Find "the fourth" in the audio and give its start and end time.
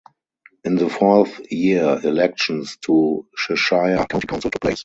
0.77-1.39